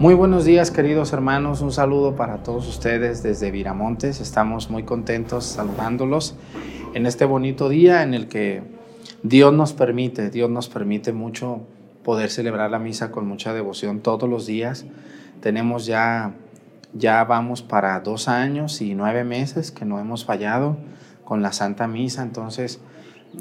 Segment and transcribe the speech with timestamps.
[0.00, 4.20] Muy buenos días queridos hermanos, un saludo para todos ustedes desde Viramontes.
[4.20, 6.36] Estamos muy contentos saludándolos
[6.94, 8.62] en este bonito día en el que
[9.24, 11.62] Dios nos permite, Dios nos permite mucho
[12.04, 14.86] poder celebrar la misa con mucha devoción todos los días.
[15.40, 16.32] Tenemos ya,
[16.94, 20.76] ya vamos para dos años y nueve meses que no hemos fallado
[21.24, 22.80] con la Santa Misa, entonces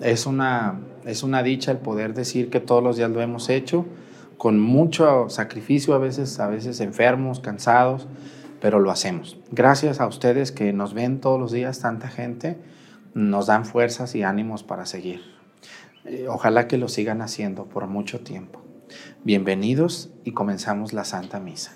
[0.02, 3.86] es una, es una dicha el poder decir que todos los días lo hemos hecho
[4.38, 8.08] con mucho sacrificio, a veces, a veces enfermos, cansados,
[8.62, 9.38] pero lo hacemos.
[9.52, 12.58] Gracias a ustedes que nos ven todos los días, tanta gente,
[13.14, 15.22] nos dan fuerzas y ánimos para seguir.
[16.06, 18.62] Eh, ojalá que lo sigan haciendo por mucho tiempo.
[19.24, 21.76] Bienvenidos y comenzamos la Santa Misa.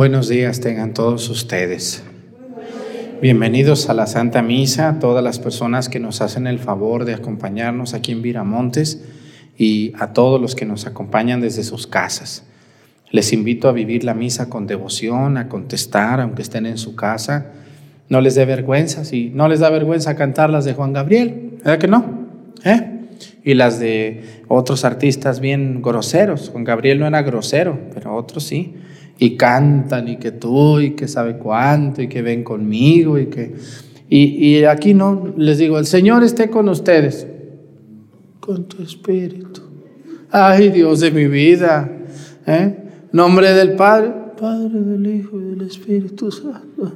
[0.00, 2.02] Buenos días tengan todos ustedes.
[3.20, 7.92] Bienvenidos a la Santa Misa, todas las personas que nos hacen el favor de acompañarnos
[7.92, 9.04] aquí en Viramontes
[9.58, 12.44] y a todos los que nos acompañan desde sus casas.
[13.10, 17.48] Les invito a vivir la misa con devoción, a contestar, aunque estén en su casa.
[18.08, 21.78] No les dé vergüenza, si no les da vergüenza cantar las de Juan Gabriel, ¿verdad
[21.78, 22.26] que no?
[22.64, 23.00] ¿Eh?
[23.44, 26.48] Y las de otros artistas bien groseros.
[26.48, 28.76] Juan Gabriel no era grosero, pero otros sí
[29.22, 33.54] y cantan y que tú y que sabe cuánto y que ven conmigo y que...
[34.12, 37.28] Y, aquí no, les digo, el Señor esté con ustedes,
[38.40, 39.60] con tu espíritu.
[40.32, 41.88] Ay, Dios de mi vida.
[42.44, 42.76] ¿eh?
[43.12, 46.92] Nombre del Padre, Padre del Hijo y del Espíritu Santo.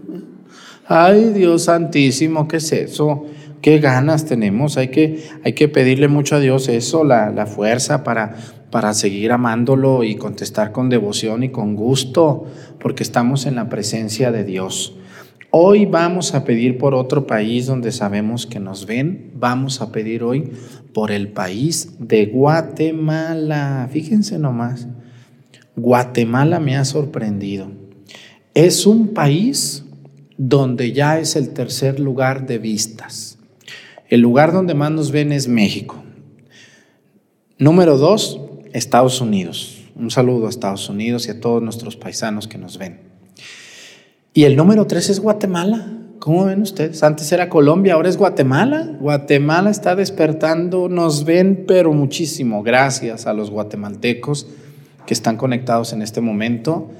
[0.88, 3.26] Ay, Dios Santísimo, ¿qué es eso?
[3.64, 4.76] ¿Qué ganas tenemos?
[4.76, 8.36] Hay que, hay que pedirle mucho a Dios eso, la, la fuerza para
[8.74, 12.44] para seguir amándolo y contestar con devoción y con gusto,
[12.80, 14.96] porque estamos en la presencia de Dios.
[15.50, 19.30] Hoy vamos a pedir por otro país donde sabemos que nos ven.
[19.36, 20.50] Vamos a pedir hoy
[20.92, 23.88] por el país de Guatemala.
[23.92, 24.88] Fíjense nomás,
[25.76, 27.68] Guatemala me ha sorprendido.
[28.54, 29.84] Es un país
[30.36, 33.33] donde ya es el tercer lugar de vistas.
[34.08, 36.02] El lugar donde más nos ven es México.
[37.58, 38.40] Número dos,
[38.72, 39.82] Estados Unidos.
[39.94, 43.00] Un saludo a Estados Unidos y a todos nuestros paisanos que nos ven.
[44.32, 45.92] Y el número tres es Guatemala.
[46.18, 47.02] ¿Cómo ven ustedes?
[47.02, 48.96] Antes era Colombia, ahora es Guatemala.
[48.98, 52.62] Guatemala está despertando, nos ven, pero muchísimo.
[52.62, 54.48] Gracias a los guatemaltecos
[55.06, 56.90] que están conectados en este momento.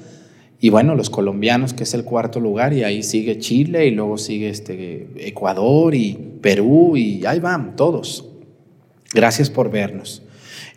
[0.65, 4.17] Y bueno, los colombianos, que es el cuarto lugar, y ahí sigue Chile, y luego
[4.17, 8.31] sigue este Ecuador y Perú, y ahí van todos.
[9.13, 10.23] Gracias por vernos.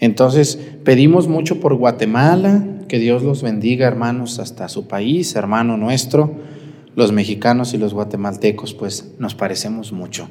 [0.01, 6.35] Entonces, pedimos mucho por Guatemala, que Dios los bendiga, hermanos, hasta su país, hermano nuestro.
[6.97, 10.27] Los mexicanos y los guatemaltecos, pues nos parecemos mucho.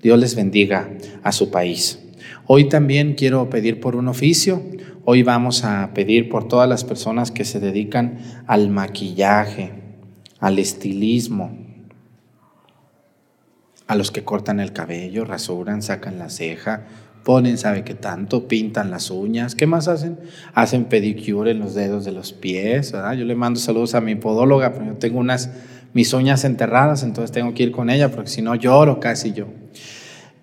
[0.00, 0.88] Dios les bendiga
[1.24, 1.98] a su país.
[2.46, 4.62] Hoy también quiero pedir por un oficio.
[5.04, 9.72] Hoy vamos a pedir por todas las personas que se dedican al maquillaje,
[10.38, 11.58] al estilismo,
[13.88, 16.84] a los que cortan el cabello, rasuran, sacan la ceja,
[17.24, 20.20] ponen, sabe qué tanto, pintan las uñas, ¿qué más hacen?
[20.54, 23.14] Hacen pedicure en los dedos de los pies, ¿verdad?
[23.14, 25.50] Yo le mando saludos a mi podóloga, pero yo tengo unas,
[25.94, 29.46] mis uñas enterradas, entonces tengo que ir con ella, porque si no lloro casi yo.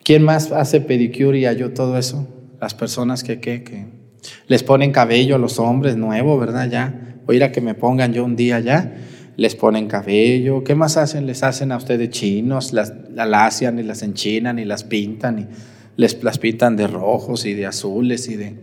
[0.03, 2.27] ¿Quién más hace pedicure y yo todo eso?
[2.59, 3.98] Las personas que, que, que
[4.47, 6.69] les ponen cabello a los hombres nuevo, ¿verdad?
[6.69, 8.93] Ya, voy a ir a que me pongan yo un día ya
[9.39, 11.25] les ponen cabello, ¿qué más hacen?
[11.25, 15.47] Les hacen a ustedes chinos, las, las y las enchinan y las pintan y
[15.95, 18.55] les las pintan de rojos y de azules y de...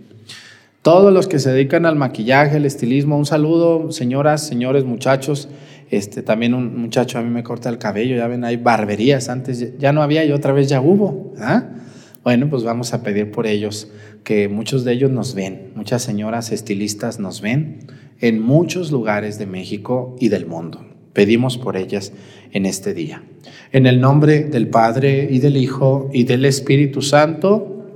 [0.83, 5.49] Todos los que se dedican al maquillaje, el estilismo, un saludo, señoras, señores, muchachos.
[5.91, 9.79] Este, también un muchacho a mí me corta el cabello, ya ven, hay barberías, antes
[9.79, 11.33] ya no había y otra vez ya hubo.
[12.27, 13.87] Bueno, pues vamos a pedir por ellos,
[14.25, 17.87] que muchos de ellos nos ven, muchas señoras estilistas nos ven
[18.21, 20.85] en muchos lugares de México y del mundo.
[21.13, 22.13] Pedimos por ellas
[22.51, 23.23] en este día.
[23.71, 27.87] En el nombre del Padre y del Hijo y del Espíritu Santo,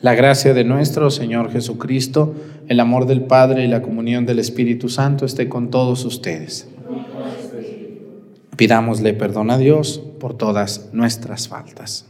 [0.00, 2.34] la gracia de nuestro Señor Jesucristo,
[2.66, 6.66] el amor del Padre y la comunión del Espíritu Santo esté con todos ustedes.
[8.56, 12.09] Pidámosle perdón a Dios por todas nuestras faltas.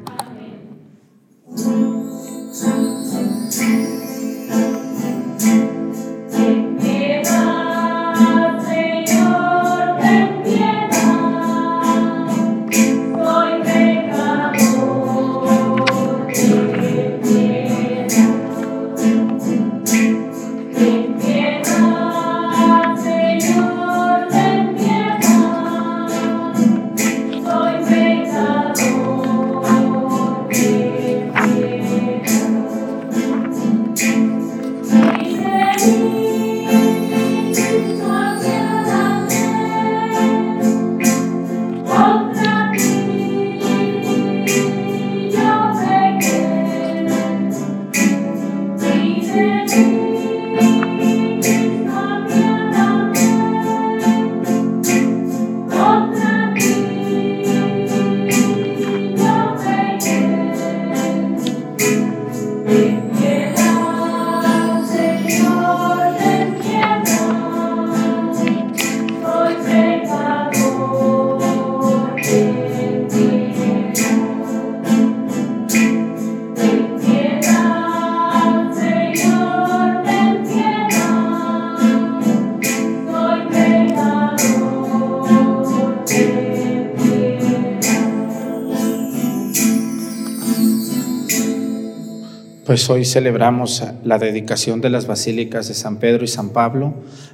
[92.71, 96.93] Pues hoy celebramos la dedicación de las basílicas de San Pedro y San Pablo,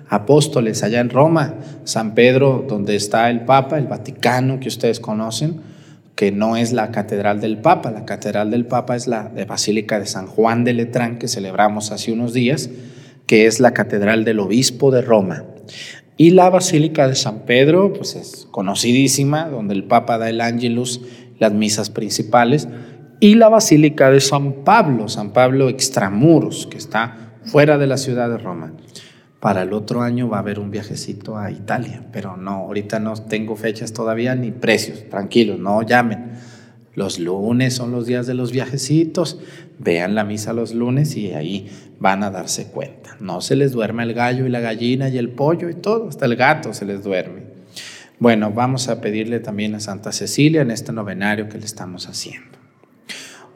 [0.09, 1.53] apóstoles allá en Roma.
[1.83, 5.61] San Pedro, donde está el Papa, el Vaticano que ustedes conocen,
[6.15, 10.07] que no es la catedral del Papa, la catedral del Papa es la Basílica de
[10.07, 12.71] San Juan de Letrán que celebramos hace unos días,
[13.27, 15.43] que es la catedral del obispo de Roma.
[16.17, 20.99] Y la Basílica de San Pedro, pues es conocidísima, donde el Papa da el Angelus,
[21.37, 22.67] las misas principales
[23.19, 28.29] y la Basílica de San Pablo, San Pablo extramuros, que está fuera de la ciudad
[28.29, 28.73] de Roma.
[29.39, 33.13] Para el otro año va a haber un viajecito a Italia, pero no, ahorita no
[33.13, 36.31] tengo fechas todavía ni precios, tranquilos, no llamen.
[36.93, 39.39] Los lunes son los días de los viajecitos,
[39.77, 43.15] vean la misa los lunes y ahí van a darse cuenta.
[43.19, 46.25] No se les duerme el gallo y la gallina y el pollo y todo, hasta
[46.25, 47.43] el gato se les duerme.
[48.19, 52.56] Bueno, vamos a pedirle también a Santa Cecilia en este novenario que le estamos haciendo.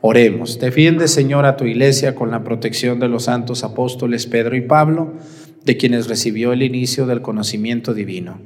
[0.02, 0.60] Oremos.
[0.60, 5.14] Defiende, Señor, a tu iglesia con la protección de los santos apóstoles Pedro y Pablo,
[5.64, 8.40] de quienes recibió el inicio del conocimiento divino,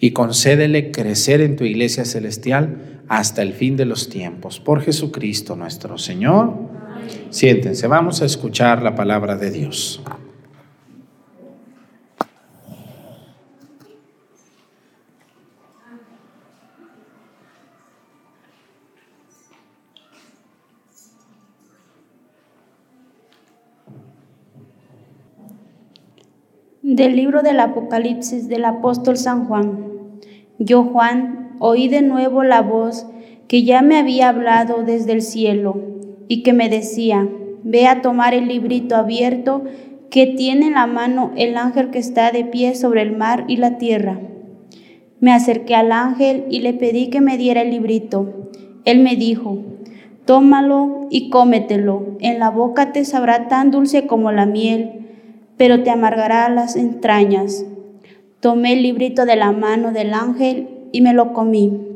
[0.00, 4.58] y concédele crecer en tu iglesia celestial hasta el fin de los tiempos.
[4.58, 6.54] Por Jesucristo nuestro Señor.
[7.30, 10.02] Siéntense, vamos a escuchar la palabra de Dios.
[26.98, 29.84] Del libro del Apocalipsis del apóstol San Juan.
[30.58, 33.06] Yo, Juan, oí de nuevo la voz
[33.46, 35.80] que ya me había hablado desde el cielo
[36.26, 37.28] y que me decía,
[37.62, 39.62] ve a tomar el librito abierto
[40.10, 43.58] que tiene en la mano el ángel que está de pie sobre el mar y
[43.58, 44.18] la tierra.
[45.20, 48.50] Me acerqué al ángel y le pedí que me diera el librito.
[48.84, 49.56] Él me dijo,
[50.24, 54.98] tómalo y cómetelo, en la boca te sabrá tan dulce como la miel
[55.58, 57.66] pero te amargará las entrañas.
[58.40, 61.86] Tomé el librito de la mano del ángel y me lo comí.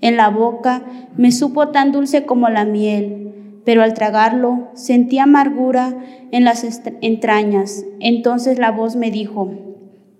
[0.00, 0.82] En la boca
[1.16, 3.32] me supo tan dulce como la miel,
[3.64, 5.94] pero al tragarlo sentí amargura
[6.30, 6.64] en las
[7.00, 7.84] entrañas.
[7.98, 9.50] Entonces la voz me dijo,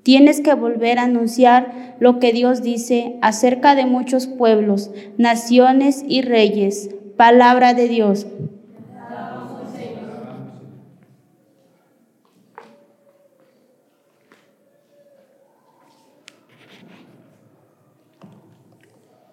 [0.02, 6.22] tienes que volver a anunciar lo que Dios dice acerca de muchos pueblos, naciones y
[6.22, 6.90] reyes.
[7.16, 8.26] Palabra de Dios.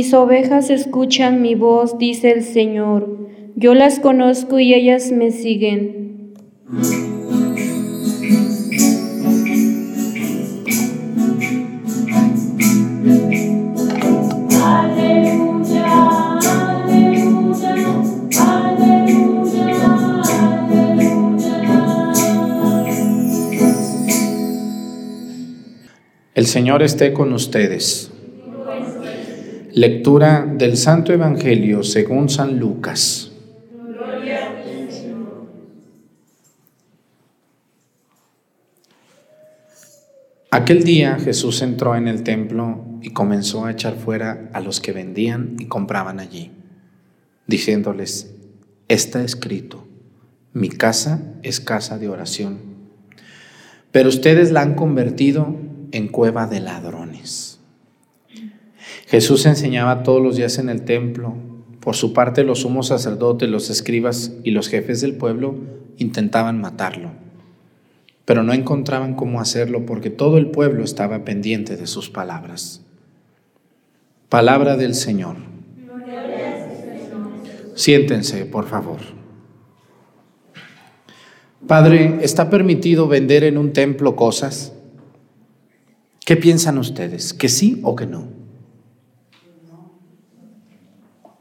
[0.05, 3.27] Mis ovejas escuchan mi voz, dice el Señor.
[3.57, 6.35] Yo las conozco y ellas me siguen.
[26.35, 28.14] El Señor esté con ustedes.
[29.77, 33.33] Lectura del Santo Evangelio según San Lucas.
[40.53, 44.93] Aquel día Jesús entró en el templo y comenzó a echar fuera a los que
[44.93, 46.53] vendían y compraban allí,
[47.49, 48.33] diciéndoles,
[48.87, 49.89] está escrito,
[50.53, 52.61] mi casa es casa de oración,
[53.91, 55.57] pero ustedes la han convertido
[55.91, 57.54] en cueva de ladrones.
[59.15, 61.37] Jesús enseñaba todos los días en el templo.
[61.79, 65.55] Por su parte, los sumos sacerdotes, los escribas y los jefes del pueblo
[65.99, 67.13] intentaban matarlo,
[68.25, 72.83] pero no encontraban cómo hacerlo porque todo el pueblo estaba pendiente de sus palabras.
[74.29, 75.37] Palabra del Señor.
[77.77, 78.99] Siéntense, por favor.
[81.69, 84.73] Padre, ¿está permitido vender en un templo cosas?
[86.27, 87.33] ¿Qué piensan ustedes?
[87.33, 88.43] ¿Que sí o que no?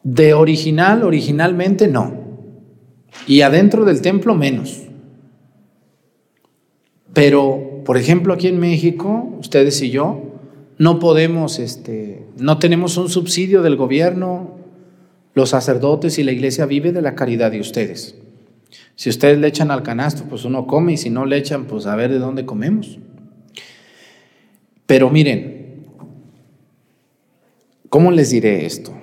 [0.04, 2.14] De original, originalmente no.
[3.26, 4.84] Y adentro del templo menos.
[7.14, 10.22] Pero, por ejemplo, aquí en México, ustedes y yo,
[10.78, 14.58] no podemos, este, no tenemos un subsidio del gobierno.
[15.36, 18.16] Los sacerdotes y la iglesia vive de la caridad de ustedes.
[18.96, 21.86] Si ustedes le echan al canasto, pues uno come y si no le echan, pues
[21.86, 23.00] a ver de dónde comemos.
[24.86, 25.86] Pero miren,
[27.90, 28.94] ¿cómo les diré esto?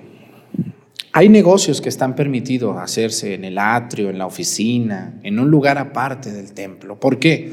[1.13, 5.77] Hay negocios que están permitidos hacerse en el atrio, en la oficina, en un lugar
[5.77, 6.99] aparte del templo.
[7.01, 7.51] ¿Por qué?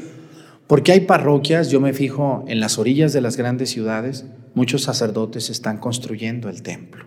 [0.65, 5.49] Porque hay parroquias, yo me fijo en las orillas de las grandes ciudades, muchos sacerdotes
[5.49, 7.05] están construyendo el templo.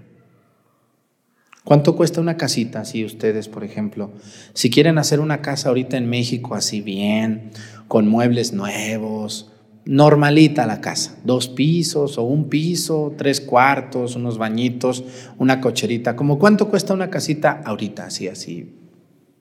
[1.64, 2.84] ¿Cuánto cuesta una casita?
[2.84, 4.10] Si ustedes, por ejemplo,
[4.52, 7.52] si quieren hacer una casa ahorita en México así bien,
[7.88, 9.51] con muebles nuevos,
[9.84, 15.04] normalita la casa, dos pisos o un piso, tres cuartos, unos bañitos,
[15.38, 16.14] una cocherita.
[16.16, 18.06] ¿Cómo cuánto cuesta una casita ahorita?
[18.06, 18.72] Así, así,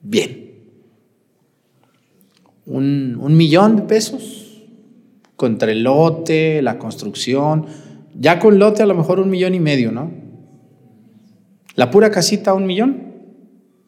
[0.02, 0.50] bien.
[2.66, 4.62] Un, un millón de pesos
[5.36, 7.66] contra el lote, la construcción.
[8.18, 10.10] Ya con lote a lo mejor un millón y medio, ¿no?
[11.74, 13.12] La pura casita, un millón,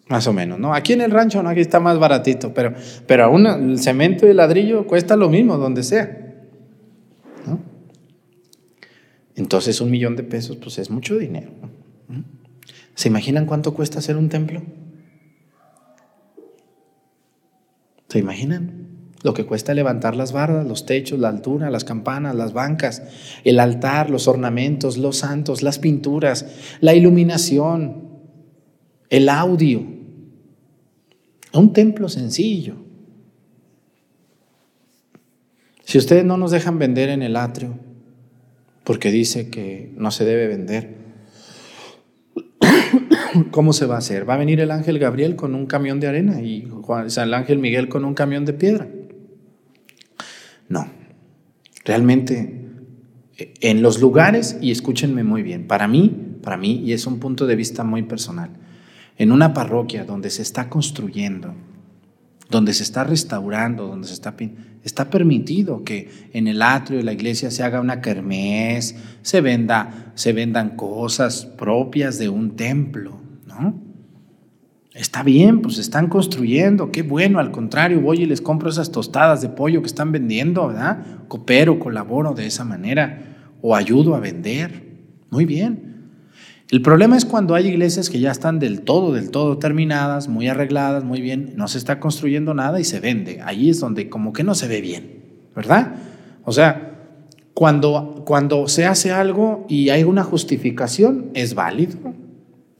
[0.08, 0.74] más o menos, ¿no?
[0.74, 2.74] Aquí en el rancho, no, aquí está más baratito, pero,
[3.06, 6.18] pero aún el cemento y el ladrillo cuesta lo mismo, donde sea.
[7.46, 7.60] ¿no?
[9.36, 11.50] Entonces un millón de pesos, pues es mucho dinero.
[12.94, 14.62] ¿Se imaginan cuánto cuesta hacer un templo?
[18.08, 18.84] ¿Se imaginan?
[19.24, 23.02] Lo que cuesta levantar las bardas, los techos, la altura, las campanas, las bancas,
[23.42, 26.46] el altar, los ornamentos, los santos, las pinturas,
[26.80, 28.04] la iluminación,
[29.08, 29.82] el audio.
[31.54, 32.76] Un templo sencillo.
[35.84, 37.78] Si ustedes no nos dejan vender en el atrio,
[38.84, 40.96] porque dice que no se debe vender,
[43.50, 44.28] ¿cómo se va a hacer?
[44.28, 46.68] Va a venir el ángel Gabriel con un camión de arena y
[47.16, 48.88] el ángel Miguel con un camión de piedra.
[50.68, 50.88] No,
[51.84, 52.64] realmente
[53.36, 57.46] en los lugares, y escúchenme muy bien, para mí, para mí, y es un punto
[57.46, 58.50] de vista muy personal,
[59.16, 61.54] en una parroquia donde se está construyendo,
[62.50, 64.34] donde se está restaurando, donde se está
[64.84, 70.12] está permitido que en el atrio de la iglesia se haga una kermés, se venda,
[70.14, 73.82] se vendan cosas propias de un templo, ¿no?
[74.92, 79.42] Está bien, pues están construyendo, qué bueno, al contrario, voy y les compro esas tostadas
[79.42, 81.04] de pollo que están vendiendo, ¿verdad?
[81.26, 84.84] Coopero, colaboro de esa manera o ayudo a vender.
[85.30, 85.83] Muy bien.
[86.74, 90.48] El problema es cuando hay iglesias que ya están del todo, del todo terminadas, muy
[90.48, 93.40] arregladas, muy bien, no se está construyendo nada y se vende.
[93.44, 95.22] Ahí es donde como que no se ve bien,
[95.54, 95.94] ¿verdad?
[96.44, 96.98] O sea,
[97.54, 102.12] cuando, cuando se hace algo y hay una justificación, es válido,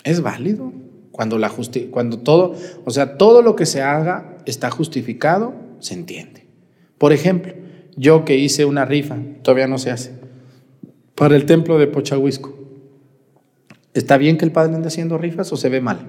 [0.03, 0.73] es válido.
[1.13, 1.53] Cuando, la
[1.93, 6.49] cuando todo, o sea, todo lo que se haga está justificado, se entiende.
[6.99, 7.55] Por ejemplo,
[7.97, 10.11] yo que hice una rifa, todavía no se hace,
[11.15, 12.64] para el templo de Pochahuisco.
[13.95, 16.01] ¿Está bien que el padre ande haciendo rifas o se ve mal?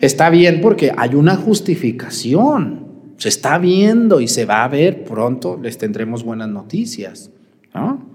[0.00, 2.88] Está bien porque hay una justificación.
[3.18, 7.30] Se está viendo y se va a ver pronto, les tendremos buenas noticias.
[7.74, 8.08] ¿no?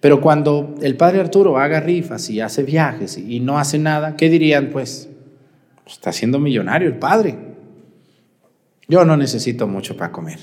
[0.00, 4.28] Pero cuando el padre Arturo haga rifas y hace viajes y no hace nada, ¿qué
[4.28, 4.70] dirían?
[4.70, 5.08] Pues,
[5.86, 7.36] está siendo millonario el padre.
[8.86, 10.38] Yo no necesito mucho para comer.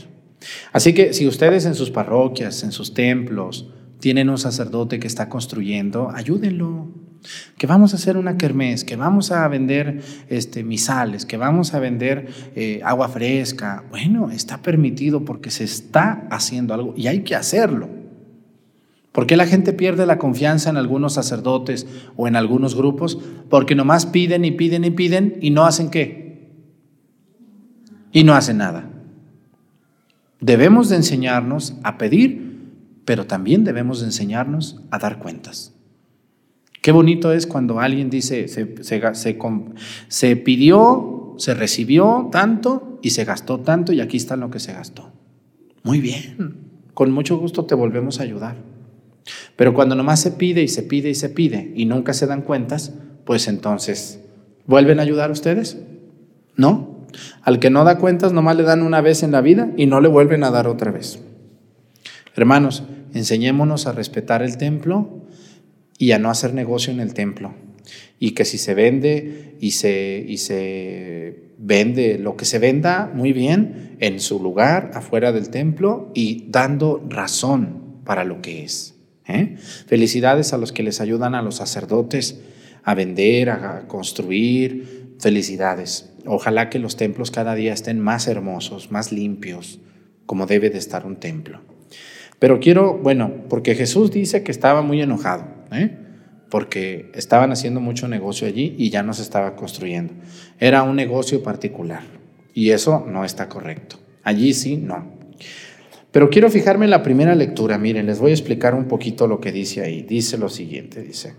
[0.72, 5.30] Así que si ustedes en sus parroquias, en sus templos, tienen un sacerdote que está
[5.30, 6.88] construyendo, ayúdenlo.
[7.58, 11.80] Que vamos a hacer una kermés, que vamos a vender este, misales, que vamos a
[11.80, 13.84] vender eh, agua fresca.
[13.90, 17.90] Bueno, está permitido porque se está haciendo algo y hay que hacerlo.
[19.16, 23.18] ¿Por qué la gente pierde la confianza en algunos sacerdotes o en algunos grupos?
[23.50, 26.52] Porque nomás piden y piden y piden y no hacen qué.
[28.12, 28.90] Y no hacen nada.
[30.42, 32.45] Debemos de enseñarnos a pedir,
[33.06, 35.74] pero también debemos de enseñarnos a dar cuentas.
[36.82, 38.66] Qué bonito es cuando alguien dice, se,
[40.36, 45.12] pidió, se recibió tanto y se gastó tanto y aquí está lo que se gastó.
[45.84, 46.58] Muy bien,
[46.94, 48.58] con mucho gusto te volvemos a ayudar.
[49.56, 52.44] Pero cuando nomás se pide y se pide y se pide y nunca se dan
[52.44, 52.94] cuentas,
[53.26, 54.20] pues entonces,
[54.68, 55.80] ¿vuelven a ayudar ustedes?
[56.56, 57.08] No.
[57.42, 60.02] Al que no da cuentas, nomás le dan una vez en la vida y no
[60.02, 61.20] le vuelven a dar otra vez.
[62.36, 65.22] Hermanos, enseñémonos a respetar el templo
[65.98, 67.54] y a no hacer negocio en el templo.
[68.20, 73.32] Y que si se vende y se, y se vende lo que se venda, muy
[73.32, 78.96] bien, en su lugar, afuera del templo y dando razón para lo que es.
[79.28, 79.56] ¿eh?
[79.88, 82.42] Felicidades a los que les ayudan a los sacerdotes
[82.84, 85.16] a vender, a construir.
[85.20, 86.12] Felicidades.
[86.26, 89.80] Ojalá que los templos cada día estén más hermosos, más limpios,
[90.26, 91.62] como debe de estar un templo.
[92.40, 95.98] Pero quiero, bueno, porque Jesús dice que estaba muy enojado, ¿eh?
[96.50, 100.14] porque estaban haciendo mucho negocio allí y ya no se estaba construyendo.
[100.60, 102.04] Era un negocio particular
[102.54, 103.98] y eso no está correcto.
[104.24, 105.16] Allí sí, no.
[106.12, 107.78] Pero quiero fijarme en la primera lectura.
[107.78, 110.02] Miren, les voy a explicar un poquito lo que dice ahí.
[110.02, 111.34] Dice lo siguiente, dice.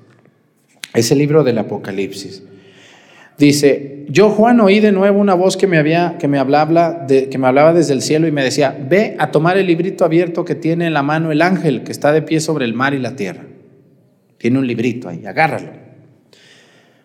[0.93, 2.43] Es el libro del Apocalipsis.
[3.39, 7.39] Dice, yo Juan oí de nuevo una voz que me, había, que me, hablaba, que
[7.39, 10.55] me hablaba desde el cielo y me decía, ve a tomar el librito abierto que
[10.55, 13.17] tiene en la mano el ángel que está de pie sobre el mar y la
[13.17, 13.45] tierra.
[14.39, 15.71] Tiene un librito ahí, agárralo.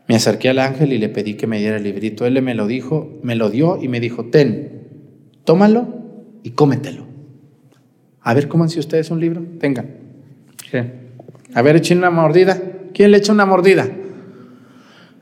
[0.07, 2.25] Me acerqué al ángel y le pedí que me diera el librito.
[2.25, 4.83] Él me lo dijo, me lo dio y me dijo, ten,
[5.43, 5.87] tómalo
[6.43, 7.07] y cómetelo.
[8.21, 9.43] A ver, ¿cómo si ustedes un libro?
[9.59, 9.89] Tengan.
[11.53, 12.61] A ver, echen una mordida.
[12.93, 13.89] ¿Quién le echa una mordida?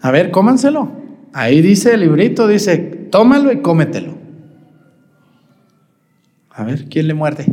[0.02, 0.99] A ver, cómanselo.
[1.34, 4.18] Ahí dice el librito, dice, tómalo y cómetelo.
[6.50, 7.46] A ver, ¿quién le muerde?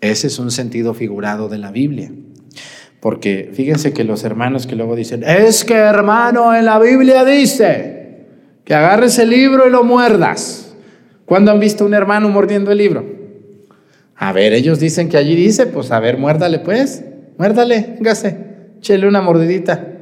[0.00, 2.12] Ese es un sentido figurado de la Biblia.
[3.00, 8.26] Porque fíjense que los hermanos que luego dicen, es que hermano, en la Biblia dice
[8.64, 10.74] que agarres el libro y lo muerdas.
[11.26, 13.04] ¿Cuándo han visto un hermano mordiendo el libro?
[14.16, 17.02] A ver, ellos dicen que allí dice, pues a ver, muérdale pues,
[17.38, 18.36] muérdale, véngase,
[18.78, 19.93] échele una mordidita.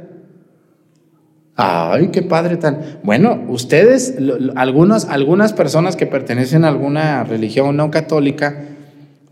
[1.54, 3.00] Ay, qué padre tan.
[3.02, 4.14] Bueno, ustedes,
[4.56, 8.64] algunas, algunas personas que pertenecen a alguna religión no católica,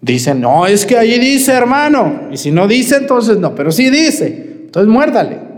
[0.02, 2.28] dicen, no, es que allí dice, hermano.
[2.30, 4.60] Y si no dice, entonces no, pero sí dice.
[4.64, 5.50] Entonces muérdale.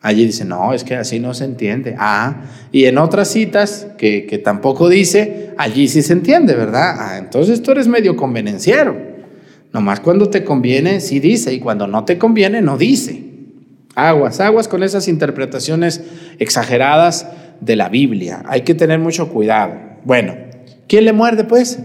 [0.00, 1.96] Allí dice, no, es que así no se entiende.
[1.98, 6.94] Ah, y en otras citas que, que tampoco dice, allí sí se entiende, ¿verdad?
[6.98, 8.96] Ah, entonces tú eres medio convenenciero.
[9.72, 13.23] Nomás cuando te conviene, sí dice, y cuando no te conviene, no dice.
[13.94, 16.02] Aguas, aguas con esas interpretaciones
[16.38, 17.28] exageradas
[17.60, 18.42] de la Biblia.
[18.46, 19.74] Hay que tener mucho cuidado.
[20.04, 20.34] Bueno,
[20.88, 21.78] ¿quién le muerde pues?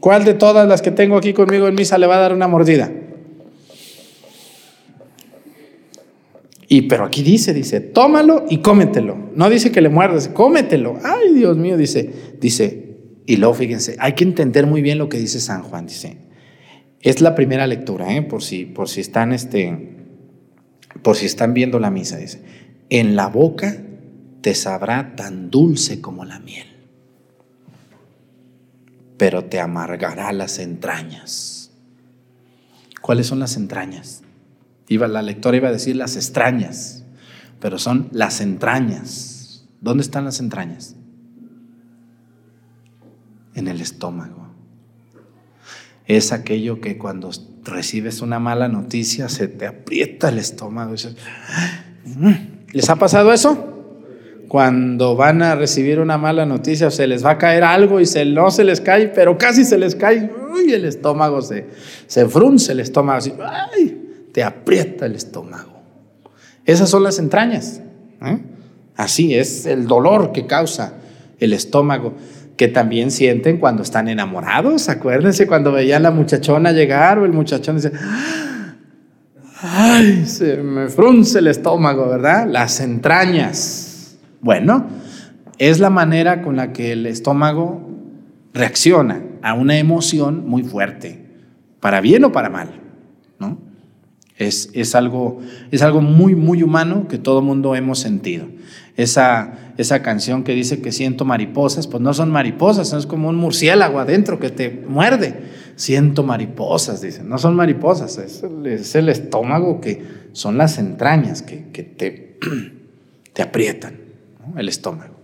[0.00, 2.48] ¿Cuál de todas las que tengo aquí conmigo en misa le va a dar una
[2.48, 2.90] mordida?
[6.66, 9.30] Y pero aquí dice, dice, tómalo y cómetelo.
[9.34, 10.98] No dice que le muerdas, cómetelo.
[11.04, 15.18] Ay, Dios mío, dice, dice, y luego fíjense, hay que entender muy bien lo que
[15.18, 16.16] dice San Juan, dice.
[17.00, 18.22] Es la primera lectura, ¿eh?
[18.22, 19.91] por, si, por si están este,
[21.02, 22.42] por si están viendo la misa, dice,
[22.90, 23.76] en la boca
[24.40, 26.66] te sabrá tan dulce como la miel,
[29.16, 31.70] pero te amargará las entrañas.
[33.00, 34.22] ¿Cuáles son las entrañas?
[34.88, 37.04] Iba, la lectora iba a decir las extrañas,
[37.60, 39.66] pero son las entrañas.
[39.80, 40.94] ¿Dónde están las entrañas?
[43.54, 44.48] En el estómago.
[46.06, 47.30] Es aquello que cuando
[47.64, 50.94] recibes una mala noticia, se te aprieta el estómago.
[52.04, 52.32] Mm".
[52.72, 53.68] ¿Les ha pasado eso?
[54.48, 58.24] Cuando van a recibir una mala noticia, se les va a caer algo y se,
[58.24, 60.30] no se les cae, pero casi se les cae.
[60.52, 61.68] Uy, el estómago se,
[62.06, 63.18] se frunce el estómago.
[63.18, 65.72] Así, ay, te aprieta el estómago.
[66.64, 67.80] Esas son las entrañas.
[68.22, 68.40] ¿eh?
[68.96, 70.94] Así es el dolor que causa
[71.38, 72.14] el estómago
[72.62, 74.88] que también sienten cuando están enamorados.
[74.88, 77.90] Acuérdense cuando veían la muchachona llegar o el muchachón dice,
[79.60, 82.46] ay, se me frunce el estómago, ¿verdad?
[82.48, 84.16] Las entrañas.
[84.40, 84.86] Bueno,
[85.58, 87.90] es la manera con la que el estómago
[88.54, 91.26] reacciona a una emoción muy fuerte,
[91.80, 92.81] para bien o para mal.
[94.38, 95.40] Es, es, algo,
[95.70, 98.46] es algo muy, muy humano que todo mundo hemos sentido
[98.96, 103.36] esa, esa canción que dice que siento mariposas, pues no son mariposas, es como un
[103.36, 105.62] murciélago adentro que te muerde.
[105.76, 112.38] Siento mariposas, dicen, no son mariposas, es el, estómago que son las entrañas que, te,
[113.32, 113.96] te aprietan,
[114.56, 115.14] el estómago.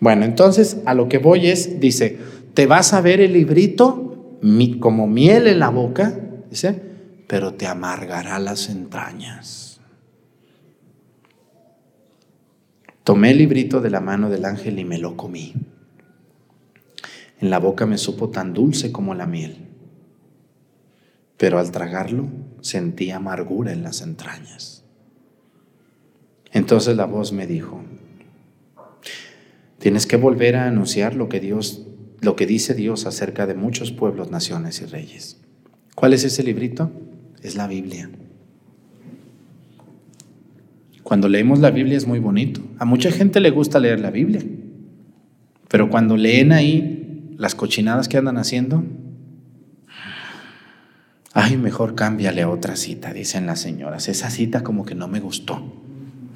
[0.00, 2.18] Bueno, entonces a lo que voy es, dice,
[2.54, 4.36] te vas a ver el librito
[4.80, 6.18] como miel en la boca,
[6.50, 6.87] dice,
[7.28, 9.80] pero te amargará las entrañas.
[13.04, 15.54] Tomé el librito de la mano del ángel y me lo comí.
[17.40, 19.58] En la boca me supo tan dulce como la miel,
[21.36, 22.28] pero al tragarlo
[22.62, 24.84] sentí amargura en las entrañas.
[26.52, 27.82] Entonces la voz me dijo,
[29.78, 31.86] tienes que volver a anunciar lo que Dios,
[32.20, 35.40] lo que dice Dios acerca de muchos pueblos, naciones y reyes.
[35.94, 36.90] ¿Cuál es ese librito?
[37.42, 38.10] Es la Biblia.
[41.02, 42.60] Cuando leemos la Biblia es muy bonito.
[42.78, 44.42] A mucha gente le gusta leer la Biblia.
[45.68, 48.84] Pero cuando leen ahí las cochinadas que andan haciendo,
[51.32, 54.08] ay, mejor cámbiale a otra cita, dicen las señoras.
[54.08, 55.62] Esa cita como que no me gustó.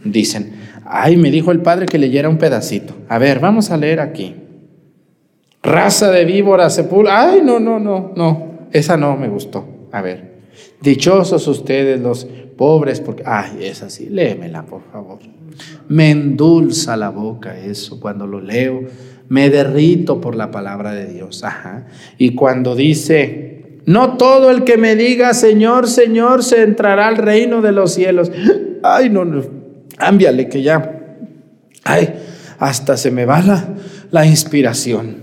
[0.04, 0.54] Dicen,
[0.86, 2.96] ay, me dijo el padre que leyera un pedacito.
[3.08, 4.36] A ver, vamos a leer aquí.
[5.62, 7.30] Raza de víbora sepulcra.
[7.30, 8.68] Ay, no, no, no, no.
[8.72, 9.88] Esa no me gustó.
[9.92, 10.31] A ver.
[10.80, 15.18] Dichosos ustedes los pobres, porque, ay, es así, léemela, por favor.
[15.88, 18.82] Me endulza la boca eso cuando lo leo,
[19.28, 21.44] me derrito por la palabra de Dios.
[21.44, 21.86] Ajá.
[22.18, 27.62] Y cuando dice, no todo el que me diga Señor, Señor, se entrará al reino
[27.62, 28.30] de los cielos.
[28.82, 29.42] Ay, no, no,
[29.96, 31.00] cámbiale que ya.
[31.84, 32.14] Ay,
[32.58, 33.74] hasta se me va la,
[34.10, 35.22] la inspiración.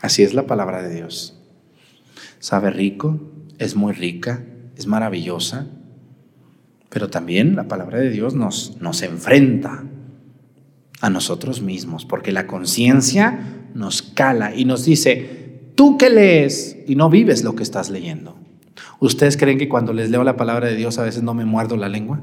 [0.00, 1.41] Así es la palabra de Dios.
[2.42, 3.20] Sabe rico,
[3.58, 4.44] es muy rica,
[4.76, 5.68] es maravillosa,
[6.88, 9.84] pero también la palabra de Dios nos, nos enfrenta
[11.00, 16.96] a nosotros mismos, porque la conciencia nos cala y nos dice, tú que lees y
[16.96, 18.36] no vives lo que estás leyendo.
[18.98, 21.76] ¿Ustedes creen que cuando les leo la palabra de Dios a veces no me muerdo
[21.76, 22.20] la lengua?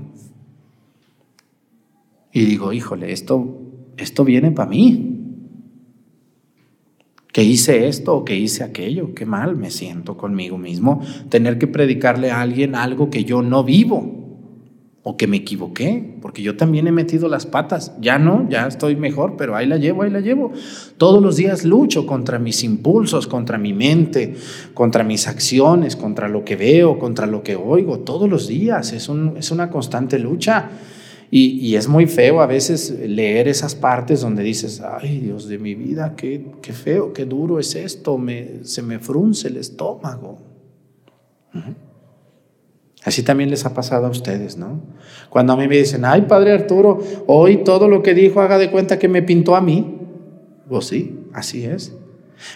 [2.34, 3.58] Y digo, híjole, esto,
[3.96, 5.19] esto viene para mí.
[7.32, 11.02] Que hice esto o que hice aquello, qué mal me siento conmigo mismo.
[11.30, 14.20] Tener que predicarle a alguien algo que yo no vivo
[15.04, 17.94] o que me equivoqué, porque yo también he metido las patas.
[18.02, 20.52] Ya no, ya estoy mejor, pero ahí la llevo, ahí la llevo.
[20.98, 24.36] Todos los días lucho contra mis impulsos, contra mi mente,
[24.74, 28.00] contra mis acciones, contra lo que veo, contra lo que oigo.
[28.00, 30.70] Todos los días es, es una constante lucha.
[31.32, 35.76] Y, es muy feo a veces leer esas partes donde dices, ay Dios de mi
[35.76, 38.20] vida, qué, qué feo, qué duro es esto,
[38.63, 40.39] se me frunce el estómago.
[43.04, 44.82] Así también les ha pasado a ustedes, ¿no?
[45.30, 48.72] Cuando a mí me dicen, ay, Padre Arturo, hoy todo lo que dijo haga de
[48.72, 49.98] cuenta que me pintó a mí.
[50.68, 51.94] Pues sí, así es.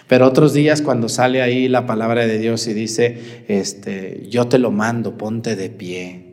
[0.06, 4.58] Pero otros días cuando sale ahí la palabra de Dios y dice, este, yo te
[4.58, 6.23] lo mando, ponte de pie,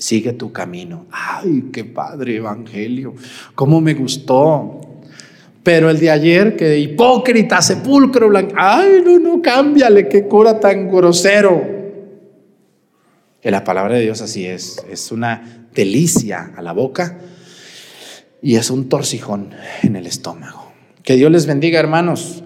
[0.00, 1.06] sigue tu camino.
[1.12, 3.14] Ay, qué padre evangelio,
[3.54, 4.80] cómo me gustó.
[5.62, 10.88] Pero el de ayer, que hipócrita, sepulcro blanco, ay, no, no, cámbiale, qué cura tan
[10.88, 11.62] grosero.
[13.42, 17.18] Que la palabra de Dios así es, es una delicia a la boca
[18.42, 19.50] y es un torcijón
[19.82, 20.72] en el estómago.
[21.02, 22.42] Que Dios les bendiga, hermanos.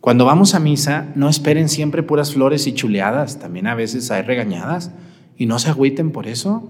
[0.00, 4.22] Cuando vamos a misa, no esperen siempre puras flores y chuleadas, también a veces hay
[4.22, 4.90] regañadas
[5.36, 6.68] y no se agüiten por eso.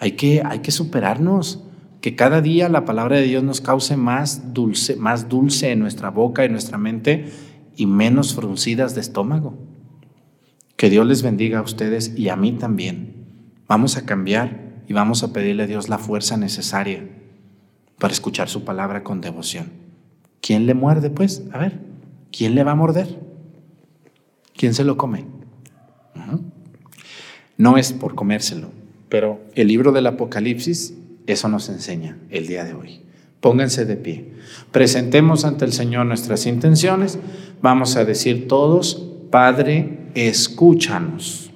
[0.00, 1.62] Hay que, hay que superarnos,
[2.00, 6.08] que cada día la palabra de Dios nos cause más dulce, más dulce en nuestra
[6.08, 7.26] boca, en nuestra mente
[7.76, 9.58] y menos fruncidas de estómago.
[10.76, 13.26] Que Dios les bendiga a ustedes y a mí también.
[13.68, 17.06] Vamos a cambiar y vamos a pedirle a Dios la fuerza necesaria
[17.98, 19.70] para escuchar su palabra con devoción.
[20.40, 21.42] ¿Quién le muerde, pues?
[21.52, 21.78] A ver,
[22.32, 23.20] ¿quién le va a morder?
[24.56, 25.26] ¿Quién se lo come?
[27.58, 28.70] No es por comérselo,
[29.10, 30.94] pero el libro del Apocalipsis
[31.26, 33.02] eso nos enseña el día de hoy.
[33.40, 34.24] Pónganse de pie.
[34.70, 37.18] Presentemos ante el Señor nuestras intenciones.
[37.62, 41.50] Vamos a decir todos, Padre, escúchanos.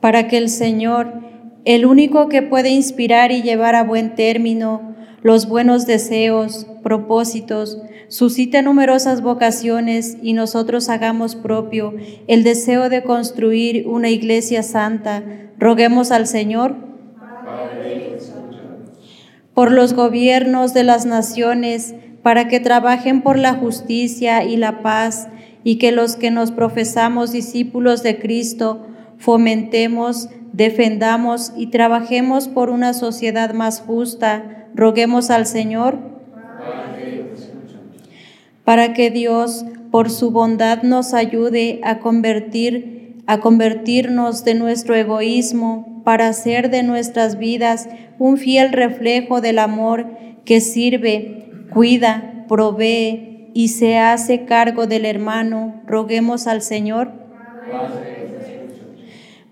[0.00, 1.12] Para que el Señor,
[1.64, 4.89] el único que puede inspirar y llevar a buen término
[5.22, 7.78] los buenos deseos, propósitos,
[8.08, 11.94] suscite numerosas vocaciones y nosotros hagamos propio
[12.26, 15.22] el deseo de construir una iglesia santa,
[15.58, 16.74] roguemos al Señor
[19.54, 25.28] por los gobiernos de las naciones, para que trabajen por la justicia y la paz
[25.64, 28.86] y que los que nos profesamos discípulos de Cristo
[29.18, 34.66] fomentemos, defendamos y trabajemos por una sociedad más justa.
[34.74, 35.98] Roguemos al Señor
[38.64, 46.02] para que Dios, por su bondad, nos ayude a convertir a convertirnos de nuestro egoísmo
[46.04, 50.06] para hacer de nuestras vidas un fiel reflejo del amor
[50.44, 57.12] que sirve cuida, provee y se hace cargo del hermano, roguemos al Señor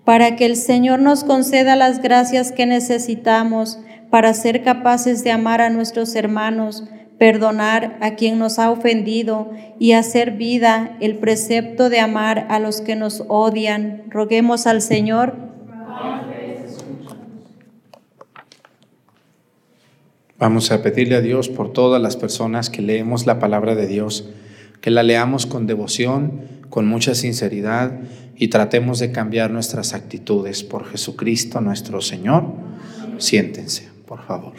[0.09, 3.77] para que el Señor nos conceda las gracias que necesitamos
[4.09, 6.83] para ser capaces de amar a nuestros hermanos,
[7.19, 12.81] perdonar a quien nos ha ofendido y hacer vida el precepto de amar a los
[12.81, 14.01] que nos odian.
[14.09, 15.35] Roguemos al Señor.
[20.39, 24.27] Vamos a pedirle a Dios por todas las personas que leemos la palabra de Dios,
[24.81, 27.99] que la leamos con devoción, con mucha sinceridad
[28.35, 32.53] y tratemos de cambiar nuestras actitudes por Jesucristo nuestro Señor.
[33.17, 34.53] Siéntense, por favor.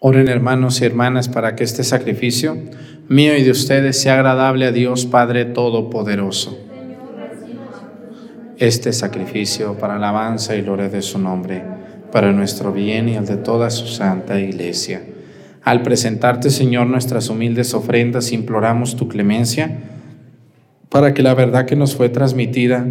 [0.00, 2.56] Oren hermanos y hermanas para que este sacrificio
[3.08, 6.56] mío y de ustedes sea agradable a Dios Padre Todopoderoso.
[8.58, 11.64] Este sacrificio para alabanza y gloria de su nombre,
[12.12, 15.02] para nuestro bien y el de toda su santa iglesia.
[15.64, 19.80] Al presentarte, Señor, nuestras humildes ofrendas, imploramos tu clemencia
[20.90, 22.86] para que la verdad que nos fue transmitida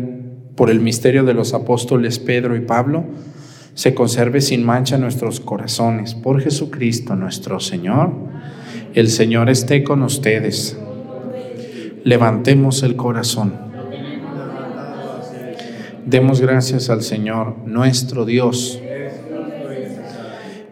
[0.56, 3.06] por el misterio de los apóstoles Pedro y Pablo,
[3.78, 6.16] se conserve sin mancha nuestros corazones.
[6.16, 8.12] Por Jesucristo nuestro Señor.
[8.96, 10.76] El Señor esté con ustedes.
[12.04, 13.54] Levantemos el corazón.
[16.08, 18.82] Demos gracias al Señor, nuestro Dios.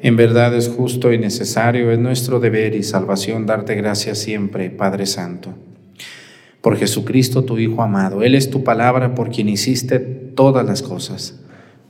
[0.02, 5.06] En verdad es justo y necesario, es nuestro deber y salvación darte gracias siempre, Padre
[5.06, 5.54] Santo.
[6.60, 8.24] Por Jesucristo, tu Hijo amado.
[8.24, 11.44] Él es tu palabra por quien hiciste todas las cosas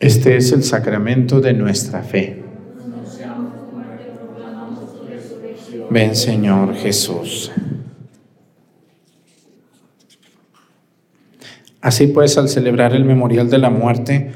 [0.00, 2.42] Este es el sacramento de nuestra fe.
[5.90, 7.52] Ven Señor Jesús.
[11.82, 14.32] Así pues, al celebrar el memorial de la muerte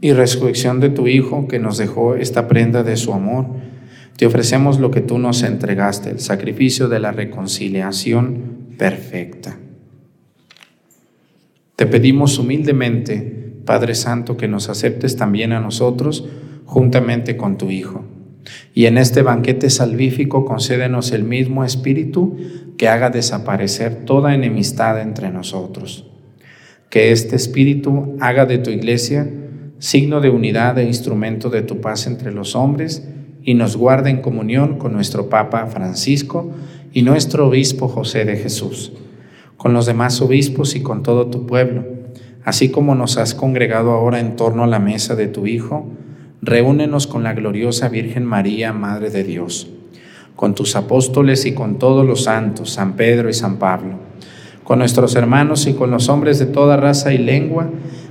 [0.00, 3.46] y resurrección de tu Hijo, que nos dejó esta prenda de su amor,
[4.16, 9.56] Te ofrecemos lo que tú nos entregaste, el sacrificio de la reconciliación perfecta.
[11.76, 13.37] Te pedimos humildemente,
[13.68, 16.26] Padre Santo, que nos aceptes también a nosotros
[16.64, 18.02] juntamente con tu Hijo.
[18.72, 22.38] Y en este banquete salvífico concédenos el mismo espíritu
[22.78, 26.06] que haga desaparecer toda enemistad entre nosotros.
[26.88, 29.30] Que este espíritu haga de tu iglesia
[29.78, 33.06] signo de unidad e instrumento de tu paz entre los hombres
[33.42, 36.52] y nos guarde en comunión con nuestro Papa Francisco
[36.94, 38.92] y nuestro Obispo José de Jesús,
[39.58, 41.97] con los demás obispos y con todo tu pueblo,
[42.48, 45.86] así como nos has congregado ahora en torno a la mesa de tu Hijo,
[46.40, 49.68] reúnenos con la gloriosa Virgen María, Madre de Dios,
[50.34, 53.96] con tus apóstoles y con todos los santos, San Pedro y San Pablo,
[54.64, 57.68] con nuestros hermanos y con los hombres de toda raza y lengua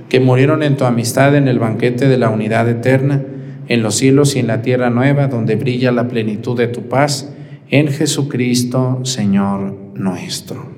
[0.08, 3.24] que murieron en tu amistad en el banquete de la unidad eterna,
[3.66, 7.28] en los cielos y en la tierra nueva, donde brilla la plenitud de tu paz,
[7.70, 10.77] en Jesucristo, Señor nuestro.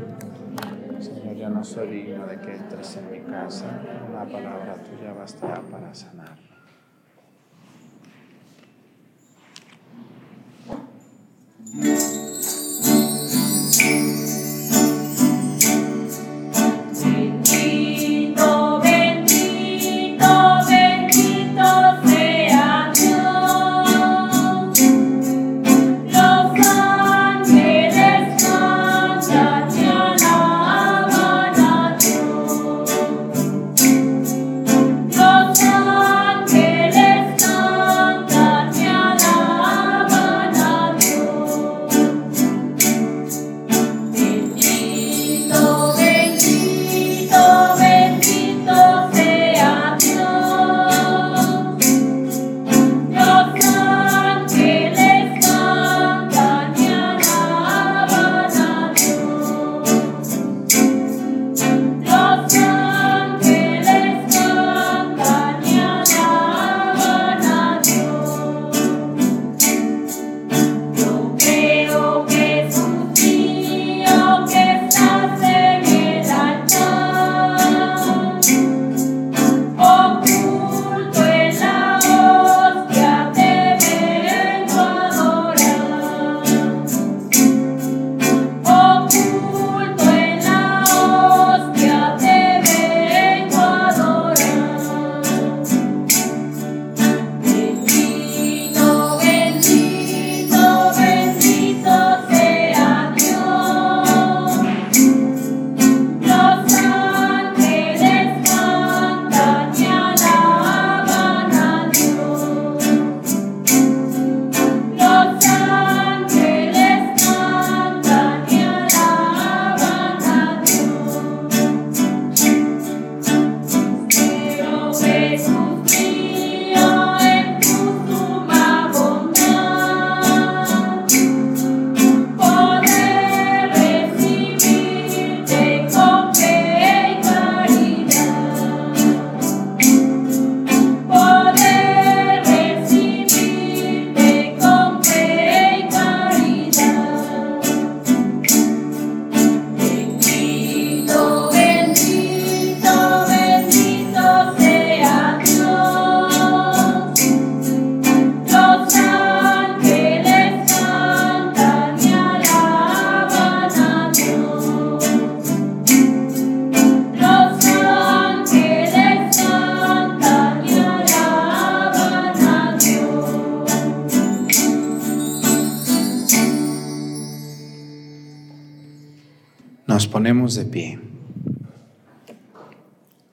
[180.55, 180.99] De pie.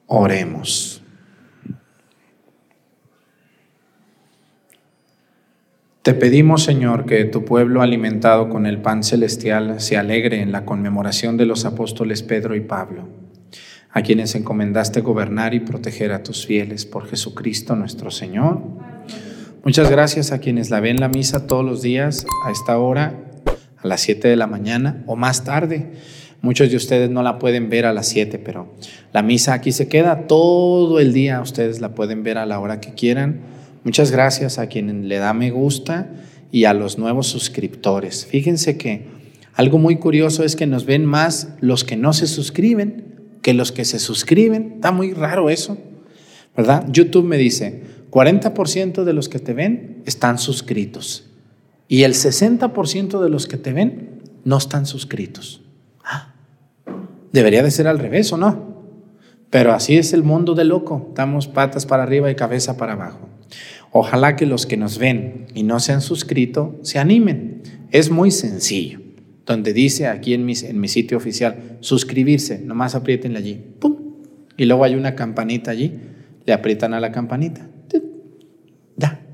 [0.07, 1.03] Oremos.
[6.09, 10.65] Te pedimos, Señor, que tu pueblo alimentado con el pan celestial se alegre en la
[10.65, 13.09] conmemoración de los apóstoles Pedro y Pablo,
[13.91, 18.63] a quienes encomendaste gobernar y proteger a tus fieles por Jesucristo nuestro Señor.
[19.65, 23.13] Muchas gracias a quienes la ven la misa todos los días a esta hora,
[23.77, 25.93] a las 7 de la mañana o más tarde.
[26.41, 28.73] Muchos de ustedes no la pueden ver a las 7, pero
[29.13, 31.41] la misa aquí se queda todo el día.
[31.41, 33.41] Ustedes la pueden ver a la hora que quieran.
[33.85, 36.11] Muchas gracias a quien le da me gusta
[36.53, 38.25] y a los nuevos suscriptores.
[38.27, 39.07] Fíjense que
[39.55, 43.09] algo muy curioso es que nos ven más los que no se suscriben
[43.43, 44.73] que los que se suscriben.
[44.77, 45.79] Está muy raro eso,
[46.57, 46.87] ¿verdad?
[46.93, 51.31] YouTube me dice, 40% de los que te ven están suscritos
[51.89, 55.63] y el 60% de los que te ven no están suscritos.
[57.33, 58.85] Debería de ser al revés, ¿o no?
[59.51, 61.07] Pero así es el mundo de loco.
[61.09, 63.29] Estamos patas para arriba y cabeza para abajo.
[63.93, 67.63] Ojalá que los que nos ven y no se han suscrito se animen.
[67.91, 69.01] Es muy sencillo.
[69.47, 73.65] Donde dice aquí en mi, en mi sitio oficial, suscribirse, nomás aprietenle allí.
[73.79, 73.97] ¡Pum!
[74.59, 75.99] Y luego hay una campanita allí.
[76.45, 77.67] Le aprietan a la campanita.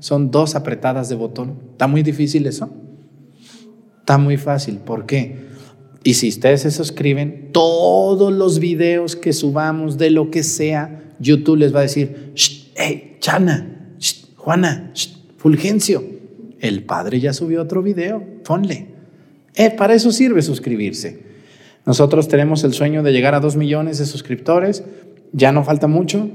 [0.05, 1.57] Son dos apretadas de botón.
[1.71, 2.69] ¿Está muy difícil eso?
[4.01, 4.77] Está muy fácil.
[4.77, 5.47] ¿Por qué?
[6.05, 11.57] Y si ustedes se suscriben, todos los videos que subamos de lo que sea, YouTube
[11.57, 12.31] les va a decir,
[12.75, 13.95] hey, Chana,
[14.37, 14.93] Juana,
[15.37, 16.05] Fulgencio,
[16.59, 18.85] el padre ya subió otro video, ponle.
[19.55, 21.23] Eh, para eso sirve suscribirse.
[21.87, 24.83] Nosotros tenemos el sueño de llegar a dos millones de suscriptores,
[25.31, 26.29] ya no falta mucho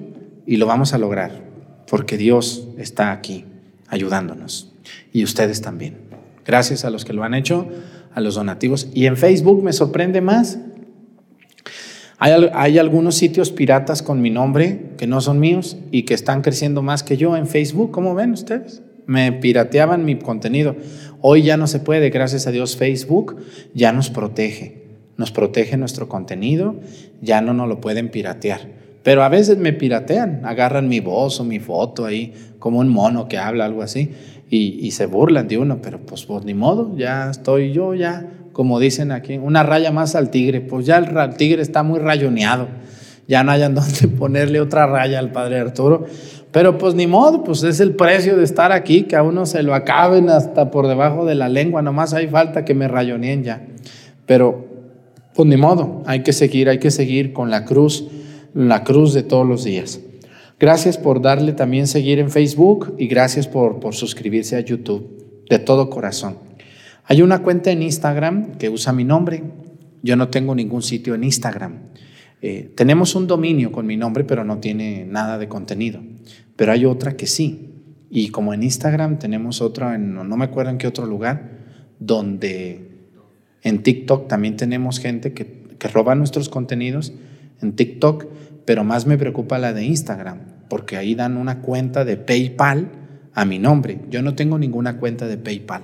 [0.46, 1.44] y lo vamos a lograr,
[1.88, 3.44] porque Dios está aquí
[3.86, 4.72] ayudándonos
[5.12, 5.98] y ustedes también.
[6.44, 7.68] Gracias a los que lo han hecho
[8.14, 8.88] a los donativos.
[8.94, 10.58] Y en Facebook me sorprende más.
[12.18, 16.42] Hay, hay, algunos sitios piratas con mi nombre que no son míos y que están
[16.42, 17.90] creciendo más que yo en Facebook.
[17.90, 18.82] ¿Cómo ven ustedes?
[19.06, 20.76] Me pirateaban mi contenido.
[21.22, 23.36] Hoy ya no se puede, gracias a Dios Facebook
[23.74, 24.80] ya nos protege.
[25.16, 26.76] Nos protege nuestro contenido,
[27.20, 28.60] ya no nos lo pueden piratear.
[29.02, 33.28] Pero a veces me piratean, agarran mi voz o mi foto ahí, como un mono
[33.28, 34.10] que habla, algo así
[34.52, 38.80] y, se burlan de uno, pero pues, pues ni modo, ya estoy yo, ya, como
[38.80, 42.66] dicen aquí, una raya más al tigre, pues ya el, tigre está muy rayoneado,
[43.28, 46.04] ya no hayan donde ponerle otra raya al padre Arturo,
[46.50, 49.62] pero pues ni modo, pues es el precio de estar aquí, que a uno se
[49.62, 53.64] lo acaben hasta por debajo de la lengua, nomás hay falta que me rayoneen ya,
[54.26, 54.66] pero
[55.36, 58.08] pues ni modo, hay que seguir, hay que seguir con la cruz,
[58.52, 60.00] la cruz de todos los días.
[60.60, 65.58] Gracias por darle también seguir en Facebook y gracias por, por suscribirse a YouTube de
[65.58, 66.36] todo corazón.
[67.06, 69.42] Hay una cuenta en Instagram que usa mi nombre.
[70.02, 71.78] Yo no tengo ningún sitio en Instagram.
[72.42, 76.02] Eh, tenemos un dominio con mi nombre, pero no tiene nada de contenido.
[76.56, 77.70] Pero hay otra que sí.
[78.10, 81.52] Y como en Instagram tenemos otra, en, no me acuerdo en qué otro lugar,
[81.98, 83.08] donde
[83.62, 87.14] en TikTok también tenemos gente que, que roba nuestros contenidos
[87.62, 88.26] en TikTok
[88.64, 90.38] pero más me preocupa la de Instagram,
[90.68, 92.88] porque ahí dan una cuenta de PayPal
[93.34, 94.00] a mi nombre.
[94.10, 95.82] Yo no tengo ninguna cuenta de PayPal,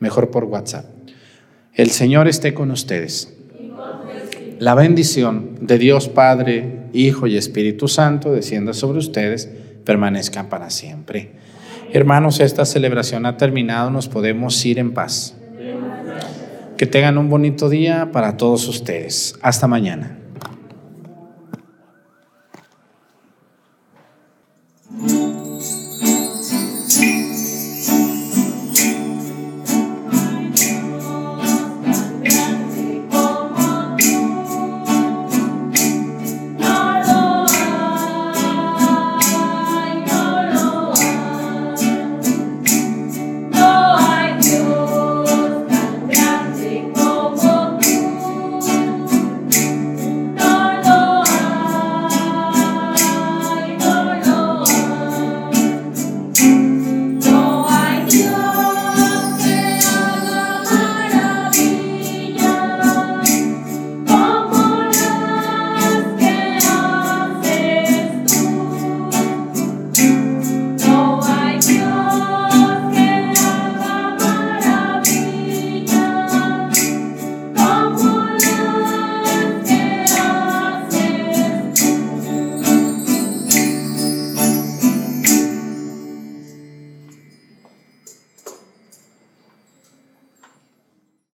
[0.00, 0.93] mejor por WhatsApp.
[1.74, 3.34] El Señor esté con ustedes.
[4.60, 9.50] La bendición de Dios Padre, Hijo y Espíritu Santo descienda sobre ustedes,
[9.84, 11.32] permanezcan para siempre.
[11.92, 15.34] Hermanos, esta celebración ha terminado, nos podemos ir en paz.
[16.76, 19.34] Que tengan un bonito día para todos ustedes.
[19.42, 20.18] Hasta mañana.